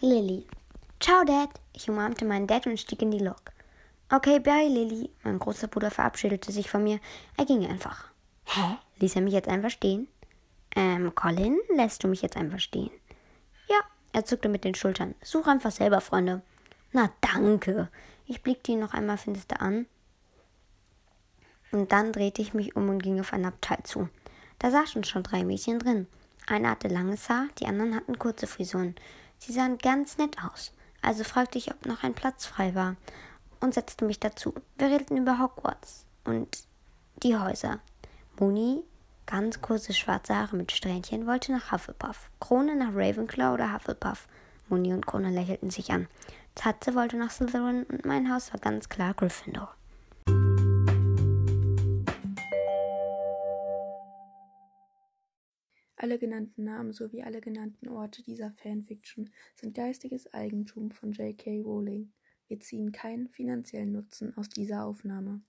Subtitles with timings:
[0.00, 0.46] Lilly.
[1.00, 1.48] Ciao, Dad.
[1.72, 3.52] Ich umarmte meinen Dad und stieg in die Lok.
[4.12, 5.10] Okay, bye, Lilly.
[5.22, 7.00] Mein großer Bruder verabschiedete sich von mir.
[7.38, 8.10] Er ging einfach.
[8.44, 8.76] Hä?
[8.98, 10.06] Ließ er mich jetzt einfach stehen?
[10.74, 12.90] Ähm, Colin, lässt du mich jetzt einfach stehen?
[13.68, 13.80] Ja,
[14.12, 15.14] er zuckte mit den Schultern.
[15.22, 16.42] Such einfach selber, Freunde.
[16.92, 17.88] Na, danke.
[18.26, 19.86] Ich blickte ihn noch einmal finster an.
[21.72, 24.10] Und dann drehte ich mich um und ging auf ein Abteil zu.
[24.58, 26.06] Da saßen schon drei Mädchen drin.
[26.46, 28.94] Eine hatte langes Haar, die anderen hatten kurze Frisuren.
[29.38, 30.72] Sie sahen ganz nett aus.
[31.02, 32.96] Also fragte ich, ob noch ein Platz frei war
[33.60, 34.54] und setzte mich dazu.
[34.78, 36.64] Wir redeten über Hogwarts und
[37.22, 37.80] die Häuser.
[38.38, 38.82] Moni,
[39.24, 42.30] ganz kurze schwarze Haare mit Strähnchen, wollte nach Hufflepuff.
[42.40, 44.28] Krone nach Ravenclaw oder Hufflepuff.
[44.68, 46.08] Moni und Krone lächelten sich an.
[46.54, 49.72] Tatze wollte nach Slytherin und mein Haus war ganz klar Gryffindor.
[55.96, 61.62] Alle genannten Namen sowie alle genannten Orte dieser Fanfiction sind geistiges Eigentum von J.K.
[61.62, 62.12] Rowling.
[62.48, 65.40] Wir ziehen keinen finanziellen Nutzen aus dieser Aufnahme.